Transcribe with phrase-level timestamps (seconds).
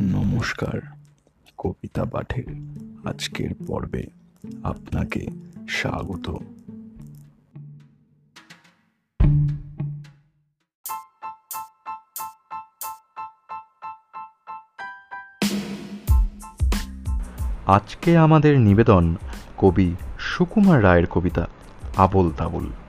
[0.00, 0.80] নমস্কার,
[1.58, 2.44] কবিতা পাঠের
[3.08, 4.06] আজকের পর্বে
[4.62, 5.26] আপনাকে
[5.68, 6.36] স্বাগত।
[17.66, 19.16] আজকে আমাদের নিবেদন
[19.58, 21.46] কবি সুকুমার রায়ের কবিতা,
[21.96, 22.85] আবল তাবল।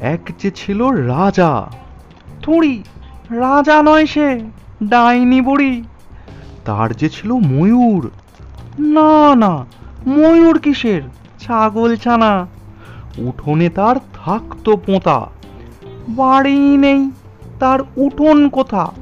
[0.00, 1.66] এক যে ছিল রাজা।
[2.42, 2.82] থুড়ি,
[3.30, 4.40] রাজা নয় সে,
[4.82, 5.84] ডাইনি বুড়ি।
[6.64, 8.10] তার যে ছিল ময়ূর।
[8.78, 9.66] না না,
[10.06, 11.02] ময়ূর কিসের?
[11.40, 12.46] ছাগল ছানা।
[13.18, 15.26] উঠোনে তার থাকতো পোঁতা।
[16.08, 17.10] বাড়ি নেই,
[17.60, 18.92] তার উঠোন কোথা?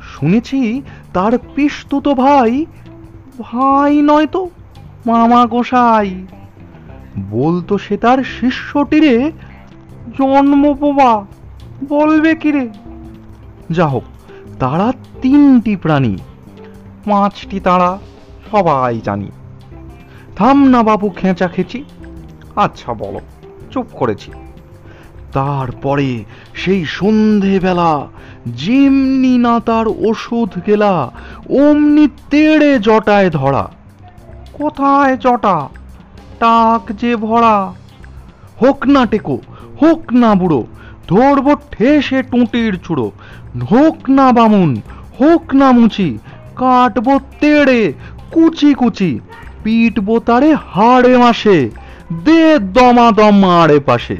[0.00, 2.66] শুনেছি তার পিস্তুত ভাই
[3.40, 4.48] ভাই নয় তো,
[5.06, 6.26] মামা গোসাই।
[7.30, 9.32] বলতো সে তার শিষ্যটিরে
[10.18, 11.24] জন্মপোবা
[11.88, 12.68] বলবে কিরে?
[13.70, 14.02] যা হোক
[14.58, 16.16] তারা তিনটি প্রাণী।
[17.10, 17.98] পাঁচটি তারা
[18.50, 19.30] সবাই জানি।
[20.36, 21.84] থাম না বাবু খেঁচা খেচি
[22.56, 23.20] আচ্ছা বলো,
[23.70, 24.32] চুপ করেছি।
[25.32, 28.06] তারপরে সেই সন্ধেবেলা
[28.46, 31.10] যেমনি না তার ওষুধ গেলা,
[31.50, 33.70] অমনি তেড়ে জটায় ধরা।
[34.52, 35.68] কোথায় জটা?
[36.38, 37.72] টাক যে ভরা।
[38.62, 39.38] হোক না টেকো
[39.82, 40.66] হোক না বুড়ো,
[41.08, 43.12] ধরবো ঠেসে টুঁটির চুড়ো
[43.70, 44.80] হোক না বামুন,
[45.20, 46.18] হোক না মুচি,
[46.56, 47.92] কাটবো তেড়ে,
[48.32, 49.20] কুচি কুচি,
[49.62, 51.70] পিটবো তারে হাড়ে মাসে,
[52.24, 54.16] দে দমা দম আড়ে পাশে।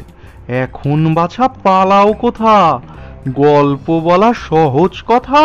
[0.49, 2.81] এখন বাছা পালাও কোথা?
[3.29, 5.45] গল্প বলা সহজ কথা।